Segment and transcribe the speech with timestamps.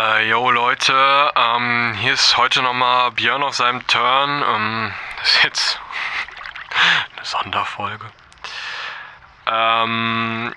[0.00, 4.42] Äh, yo Leute, ähm, hier ist heute nochmal Björn auf seinem Turn.
[4.48, 5.80] Ähm, das ist jetzt
[7.16, 8.06] eine Sonderfolge.
[9.46, 10.54] Ähm,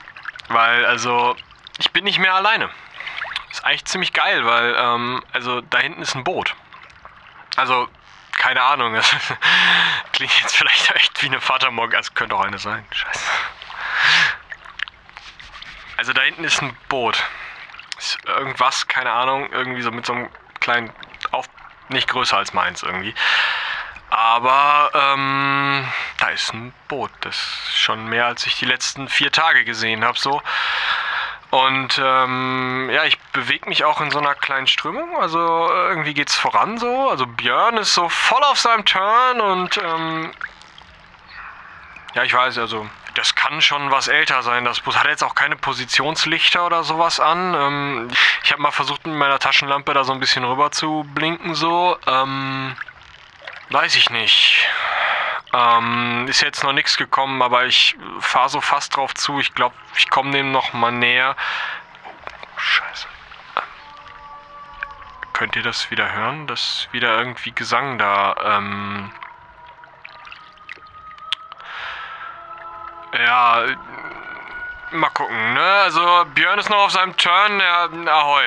[0.47, 1.35] weil, also,
[1.77, 2.69] ich bin nicht mehr alleine.
[3.51, 6.55] Ist eigentlich ziemlich geil, weil, ähm, also, da hinten ist ein Boot.
[7.57, 7.89] Also,
[8.31, 9.13] keine Ahnung, das
[10.13, 12.85] klingt jetzt vielleicht echt wie eine Vatermorgen, also könnte auch eine sein.
[12.91, 13.29] Scheiße.
[15.97, 17.21] Also, da hinten ist ein Boot.
[18.25, 20.29] Irgendwas, keine Ahnung, irgendwie so mit so einem
[20.59, 20.91] kleinen
[21.31, 21.47] auf
[21.89, 23.13] nicht größer als meins irgendwie.
[24.09, 25.87] Aber ähm,
[26.19, 27.11] da ist ein Boot.
[27.21, 30.19] Das ist schon mehr, als ich die letzten vier Tage gesehen habe.
[30.19, 30.41] So.
[31.49, 35.17] Und ähm, ja, ich bewege mich auch in so einer kleinen Strömung.
[35.17, 37.09] Also irgendwie geht's voran so.
[37.09, 40.31] Also Björn ist so voll auf seinem Turn und ähm,
[42.13, 44.65] ja, ich weiß, also das kann schon was älter sein.
[44.65, 47.53] Das Bus hat jetzt auch keine Positionslichter oder sowas an.
[47.53, 48.11] Ähm,
[48.43, 51.97] ich habe mal versucht, mit meiner Taschenlampe da so ein bisschen rüber zu blinken, so.
[52.07, 52.75] Ähm,
[53.69, 54.67] weiß ich nicht.
[55.53, 59.39] Ähm, ist jetzt noch nichts gekommen, aber ich fahre so fast drauf zu.
[59.39, 61.35] Ich glaube, ich komme dem noch mal näher.
[62.05, 63.07] Oh, scheiße.
[63.57, 63.61] Ähm,
[65.33, 66.47] könnt ihr das wieder hören?
[66.47, 68.35] Das wieder irgendwie Gesang da.
[68.57, 69.11] Ähm,
[73.17, 73.65] Ja,
[74.91, 75.61] mal gucken, ne?
[75.83, 78.43] Also Björn ist noch auf seinem Turn, ja, ahoi.